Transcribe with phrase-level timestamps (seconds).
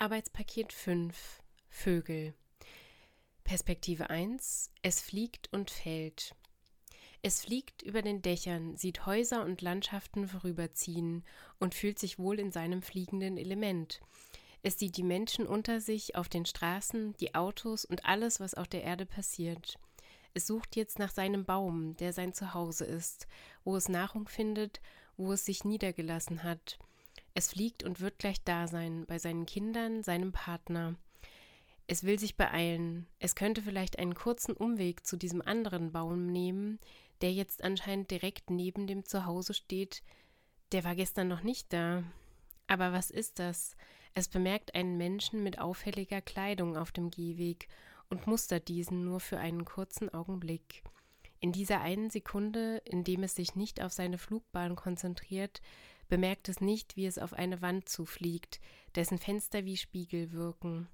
[0.00, 2.32] Arbeitspaket 5 Vögel
[3.44, 6.34] Perspektive 1 Es fliegt und fällt.
[7.20, 11.22] Es fliegt über den Dächern, sieht Häuser und Landschaften vorüberziehen
[11.58, 14.00] und fühlt sich wohl in seinem fliegenden Element.
[14.62, 18.68] Es sieht die Menschen unter sich auf den Straßen, die Autos und alles, was auf
[18.68, 19.78] der Erde passiert.
[20.32, 23.28] Es sucht jetzt nach seinem Baum, der sein Zuhause ist,
[23.64, 24.80] wo es Nahrung findet,
[25.18, 26.78] wo es sich niedergelassen hat.
[27.40, 30.96] Es fliegt und wird gleich da sein, bei seinen Kindern, seinem Partner.
[31.86, 33.06] Es will sich beeilen.
[33.18, 36.78] Es könnte vielleicht einen kurzen Umweg zu diesem anderen Baum nehmen,
[37.22, 40.02] der jetzt anscheinend direkt neben dem Zuhause steht.
[40.72, 42.04] Der war gestern noch nicht da.
[42.66, 43.74] Aber was ist das?
[44.12, 47.68] Es bemerkt einen Menschen mit auffälliger Kleidung auf dem Gehweg
[48.10, 50.82] und mustert diesen nur für einen kurzen Augenblick.
[51.40, 55.62] In dieser einen Sekunde, in dem es sich nicht auf seine Flugbahn konzentriert,
[56.10, 58.60] bemerkt es nicht, wie es auf eine Wand zufliegt,
[58.94, 60.88] dessen Fenster wie Spiegel wirken.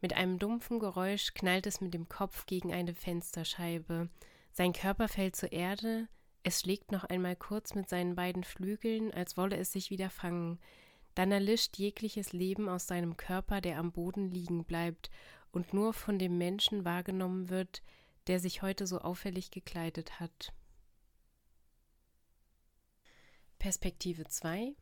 [0.00, 4.08] Mit einem dumpfen Geräusch knallt es mit dem Kopf gegen eine Fensterscheibe.
[4.52, 6.08] Sein Körper fällt zur Erde,
[6.44, 10.58] es schlägt noch einmal kurz mit seinen beiden Flügeln, als wolle es sich wieder fangen.
[11.14, 15.10] Dann erlischt jegliches Leben aus seinem Körper, der am Boden liegen bleibt
[15.52, 17.82] und nur von dem Menschen wahrgenommen wird,
[18.26, 20.52] der sich heute so auffällig gekleidet hat.
[23.62, 24.74] Perspektive 2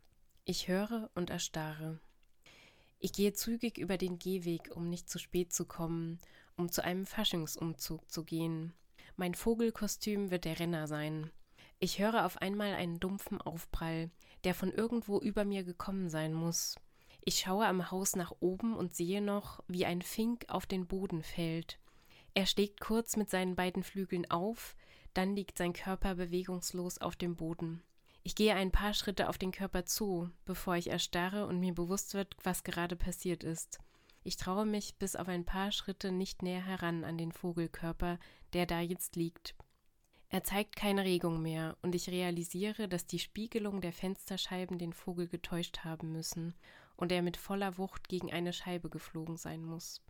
[0.47, 2.01] Ich höre und erstarre.
[2.99, 6.19] Ich gehe zügig über den Gehweg, um nicht zu spät zu kommen,
[6.57, 8.73] um zu einem Faschingsumzug zu gehen.
[9.17, 11.31] Mein Vogelkostüm wird der Renner sein.
[11.79, 14.11] Ich höre auf einmal einen dumpfen Aufprall,
[14.45, 16.77] der von irgendwo über mir gekommen sein muss.
[17.21, 21.23] Ich schaue am Haus nach oben und sehe noch, wie ein Fink auf den Boden
[21.23, 21.79] fällt.
[22.33, 24.75] Er schlägt kurz mit seinen beiden Flügeln auf,
[25.13, 27.83] dann liegt sein Körper bewegungslos auf dem Boden.
[28.23, 32.15] Ich gehe ein paar Schritte auf den Körper zu, bevor ich erstarre und mir bewusst
[32.15, 33.79] wird, was gerade passiert ist.
[34.23, 38.19] Ich traue mich bis auf ein paar Schritte nicht näher heran an den Vogelkörper,
[38.53, 39.55] der da jetzt liegt.
[40.29, 45.27] Er zeigt keine Regung mehr, und ich realisiere, dass die Spiegelung der Fensterscheiben den Vogel
[45.27, 46.55] getäuscht haben müssen
[46.97, 50.03] und er mit voller Wucht gegen eine Scheibe geflogen sein muss.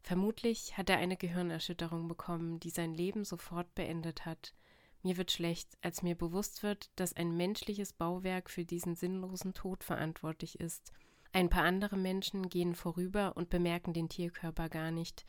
[0.00, 4.54] Vermutlich hat er eine Gehirnerschütterung bekommen, die sein Leben sofort beendet hat,
[5.02, 9.84] mir wird schlecht, als mir bewusst wird, dass ein menschliches Bauwerk für diesen sinnlosen Tod
[9.84, 10.92] verantwortlich ist.
[11.32, 15.24] Ein paar andere Menschen gehen vorüber und bemerken den Tierkörper gar nicht.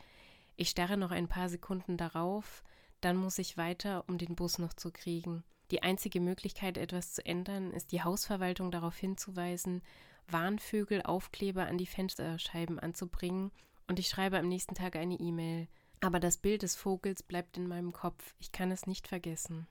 [0.56, 2.62] Ich starre noch ein paar Sekunden darauf,
[3.00, 5.44] dann muss ich weiter, um den Bus noch zu kriegen.
[5.70, 9.82] Die einzige Möglichkeit, etwas zu ändern, ist die Hausverwaltung darauf hinzuweisen,
[10.28, 13.50] Warnvögel Aufkleber an die Fensterscheiben anzubringen,
[13.88, 15.68] und ich schreibe am nächsten Tag eine E-Mail.
[16.02, 18.34] Aber das Bild des Vogels bleibt in meinem Kopf.
[18.40, 19.68] Ich kann es nicht vergessen.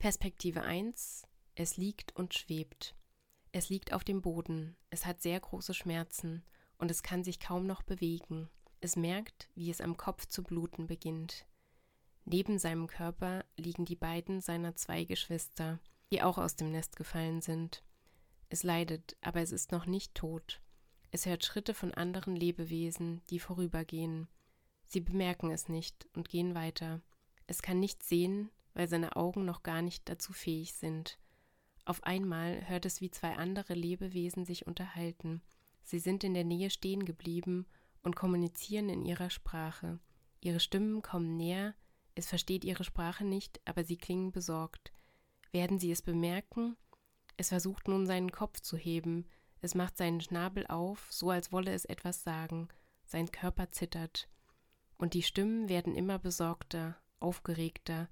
[0.00, 1.22] Perspektive 1.
[1.54, 2.96] Es liegt und schwebt.
[3.52, 4.76] Es liegt auf dem Boden.
[4.90, 6.42] Es hat sehr große Schmerzen
[6.78, 8.50] und es kann sich kaum noch bewegen.
[8.80, 11.46] Es merkt, wie es am Kopf zu bluten beginnt.
[12.24, 15.78] Neben seinem Körper liegen die beiden seiner zwei Geschwister,
[16.12, 17.84] die auch aus dem Nest gefallen sind.
[18.48, 20.60] Es leidet, aber es ist noch nicht tot.
[21.10, 24.28] Es hört Schritte von anderen Lebewesen, die vorübergehen.
[24.86, 27.00] Sie bemerken es nicht und gehen weiter.
[27.46, 31.18] Es kann nicht sehen, weil seine Augen noch gar nicht dazu fähig sind.
[31.84, 35.42] Auf einmal hört es, wie zwei andere Lebewesen sich unterhalten.
[35.82, 37.66] Sie sind in der Nähe stehen geblieben
[38.02, 39.98] und kommunizieren in ihrer Sprache.
[40.40, 41.74] Ihre Stimmen kommen näher,
[42.14, 44.92] es versteht ihre Sprache nicht, aber sie klingen besorgt.
[45.52, 46.76] Werden sie es bemerken?
[47.36, 49.26] Es versucht nun seinen Kopf zu heben,
[49.60, 52.68] es macht seinen Schnabel auf, so als wolle es etwas sagen.
[53.04, 54.28] Sein Körper zittert.
[54.96, 58.08] Und die Stimmen werden immer besorgter, aufgeregter.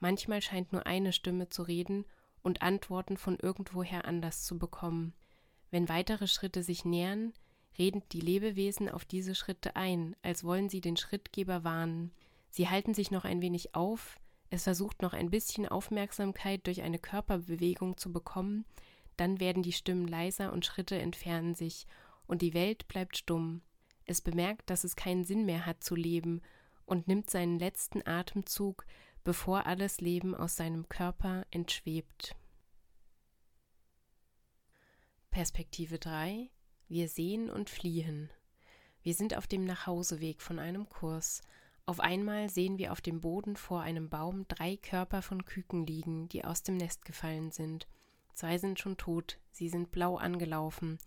[0.00, 2.04] Manchmal scheint nur eine Stimme zu reden
[2.42, 5.14] und Antworten von irgendwoher anders zu bekommen.
[5.70, 7.32] Wenn weitere Schritte sich nähern,
[7.78, 12.12] reden die Lebewesen auf diese Schritte ein, als wollen sie den Schrittgeber warnen.
[12.50, 14.18] Sie halten sich noch ein wenig auf,
[14.50, 18.64] es versucht noch ein bisschen Aufmerksamkeit durch eine Körperbewegung zu bekommen,
[19.20, 21.86] dann werden die Stimmen leiser und Schritte entfernen sich,
[22.26, 23.62] und die Welt bleibt stumm.
[24.04, 26.40] Es bemerkt, dass es keinen Sinn mehr hat zu leben
[26.86, 28.86] und nimmt seinen letzten Atemzug,
[29.24, 32.34] bevor alles Leben aus seinem Körper entschwebt.
[35.30, 36.50] Perspektive 3
[36.88, 38.30] Wir sehen und fliehen.
[39.02, 41.42] Wir sind auf dem Nachhauseweg von einem Kurs.
[41.86, 46.28] Auf einmal sehen wir auf dem Boden vor einem Baum drei Körper von Küken liegen,
[46.28, 47.86] die aus dem Nest gefallen sind.
[48.38, 51.00] Zwei sind schon tot, sie sind blau angelaufen.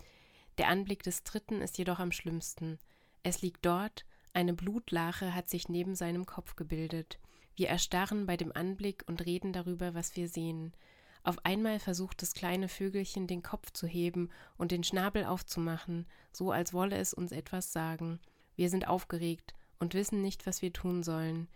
[0.58, 2.78] Der Anblick des dritten ist jedoch am schlimmsten.
[3.24, 7.20] Es liegt dort, eine Blutlache hat sich neben seinem Kopf gebildet.
[7.56, 10.74] Wir erstarren bei dem Anblick und reden darüber, was wir sehen.
[11.24, 16.52] Auf einmal versucht das kleine Vögelchen den Kopf zu heben und den Schnabel aufzumachen, so
[16.52, 18.20] als wolle es uns etwas sagen.
[18.58, 21.48] Wir sind aufgeregt und wissen nicht, was wir tun sollen.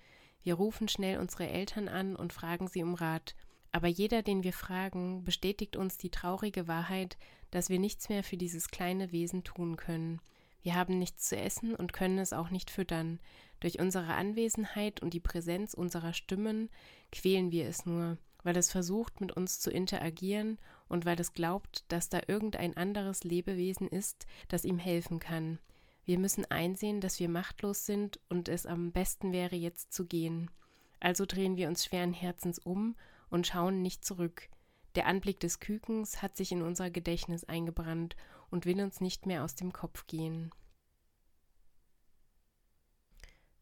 [0.42, 3.36] Wir rufen schnell unsere Eltern an und fragen sie um Rat.
[3.75, 7.18] Aber jeder, den wir fragen, bestätigt uns die traurige Wahrheit,
[7.51, 10.22] dass wir nichts mehr für dieses kleine Wesen tun können.
[10.62, 13.19] Wir haben nichts zu essen und können es auch nicht füttern.
[13.60, 16.69] Durch unsere Anwesenheit und die Präsenz unserer Stimmen
[17.12, 20.57] quälen wir es nur weil es versucht, mit uns zu interagieren
[20.88, 25.57] und weil es glaubt, dass da irgendein anderes Lebewesen ist, das ihm helfen kann.
[26.06, 30.51] Wir müssen einsehen, dass wir machtlos sind und es am besten wäre, jetzt zu gehen.
[31.00, 32.95] Also drehen wir uns schweren Herzens um
[33.30, 34.50] und schauen nicht zurück.
[34.95, 38.16] Der Anblick des Kükens hat sich in unser Gedächtnis eingebrannt
[38.50, 40.51] und will uns nicht mehr aus dem Kopf gehen.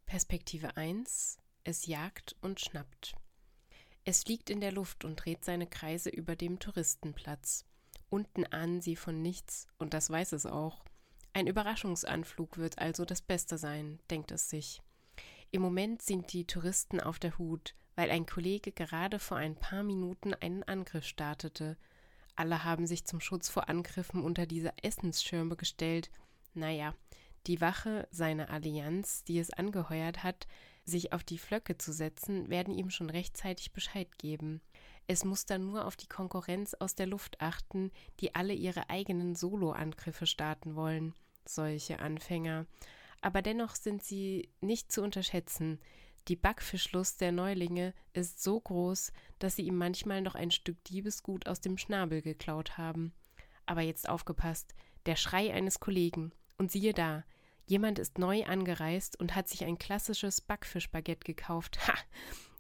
[0.05, 3.15] Perspektive 1 Es jagt und schnappt.
[4.05, 7.65] Es fliegt in der Luft und dreht seine Kreise über dem Touristenplatz.
[8.09, 10.83] Unten ahnen sie von nichts, und das weiß es auch.
[11.31, 14.83] Ein Überraschungsanflug wird also das Beste sein, denkt es sich.
[15.49, 19.83] Im Moment sind die Touristen auf der Hut, weil ein Kollege gerade vor ein paar
[19.83, 21.77] Minuten einen Angriff startete.
[22.35, 26.09] Alle haben sich zum Schutz vor Angriffen unter diese Essensschirme gestellt.
[26.53, 26.95] Naja,
[27.47, 30.47] die Wache seiner Allianz, die es angeheuert hat,
[30.85, 34.61] sich auf die Flöcke zu setzen, werden ihm schon rechtzeitig Bescheid geben.
[35.07, 39.35] Es muss dann nur auf die Konkurrenz aus der Luft achten, die alle ihre eigenen
[39.35, 41.13] Solo-Angriffe starten wollen.
[41.45, 42.65] Solche Anfänger.
[43.21, 45.79] Aber dennoch sind sie nicht zu unterschätzen.
[46.27, 51.47] Die Backfischlust der Neulinge ist so groß, dass sie ihm manchmal noch ein Stück Diebesgut
[51.47, 53.13] aus dem Schnabel geklaut haben.
[53.65, 54.73] Aber jetzt aufgepasst,
[55.05, 56.31] der Schrei eines Kollegen.
[56.57, 57.23] Und siehe da,
[57.65, 61.87] Jemand ist neu angereist und hat sich ein klassisches Backfischbaguette gekauft.
[61.87, 61.93] Ha!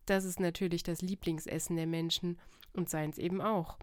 [0.05, 2.39] Das ist natürlich das Lieblingsessen der Menschen
[2.73, 3.77] und seins eben auch.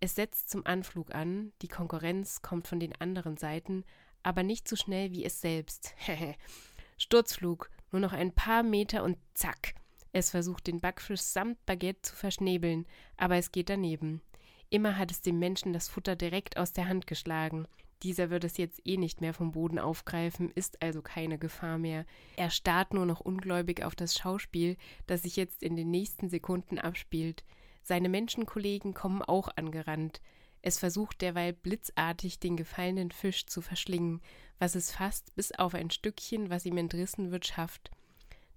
[0.00, 3.84] Es setzt zum Anflug an, die Konkurrenz kommt von den anderen Seiten,
[4.22, 5.94] aber nicht so schnell wie es selbst.
[6.98, 9.74] Sturzflug, nur noch ein paar Meter und zack.
[10.12, 12.86] Es versucht den Backfisch samt Baguette zu verschnäbeln,
[13.16, 14.20] aber es geht daneben.
[14.68, 17.66] Immer hat es dem Menschen das Futter direkt aus der Hand geschlagen.
[18.02, 22.04] Dieser wird es jetzt eh nicht mehr vom Boden aufgreifen, ist also keine Gefahr mehr.
[22.36, 26.78] Er starrt nur noch ungläubig auf das Schauspiel, das sich jetzt in den nächsten Sekunden
[26.78, 27.44] abspielt.
[27.82, 30.20] Seine Menschenkollegen kommen auch angerannt.
[30.62, 34.20] Es versucht derweil blitzartig den gefallenen Fisch zu verschlingen,
[34.62, 37.90] was es fast bis auf ein Stückchen, was ihm entrissen wird, schafft.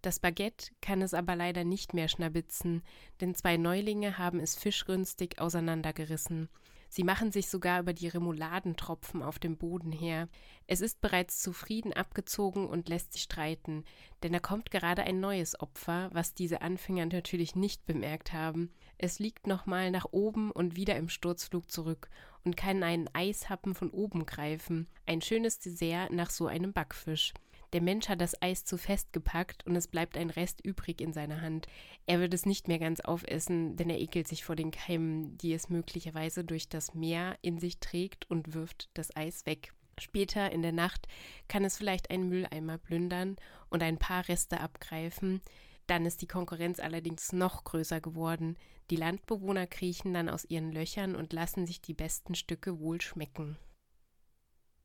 [0.06, 2.84] Das Baguette kann es aber leider nicht mehr schnabitzen,
[3.22, 6.48] denn zwei Neulinge haben es fischrünstig auseinandergerissen.
[6.90, 10.30] Sie machen sich sogar über die Remouladentropfen auf dem Boden her.
[10.68, 13.84] Es ist bereits zufrieden abgezogen und lässt sich streiten,
[14.22, 18.70] denn da kommt gerade ein neues Opfer, was diese Anfänger natürlich nicht bemerkt haben.
[19.00, 22.10] Es liegt nochmal nach oben und wieder im Sturzflug zurück
[22.44, 24.88] und kann einen Eishappen von oben greifen.
[25.08, 27.34] Ein schönes Dessert nach so einem Backfisch.
[27.74, 31.14] Der Mensch hat das Eis zu fest gepackt und es bleibt ein Rest übrig in
[31.14, 31.68] seiner Hand.
[32.06, 35.54] Er wird es nicht mehr ganz aufessen, denn er ekelt sich vor den Keimen, die
[35.54, 39.74] es möglicherweise durch das Meer in sich trägt und wirft das Eis weg.
[40.00, 41.08] Später in der Nacht
[41.48, 43.38] kann es vielleicht einen Mülleimer plündern
[43.70, 45.42] und ein paar Reste abgreifen.
[45.88, 48.58] Dann ist die Konkurrenz allerdings noch größer geworden.
[48.90, 53.58] Die Landbewohner kriechen dann aus ihren Löchern und lassen sich die besten Stücke wohl schmecken.